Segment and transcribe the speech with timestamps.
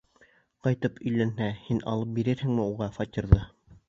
[0.67, 3.43] Ҡайтып өйләнһә, һин алып бирерһеңме уға фатирҙы?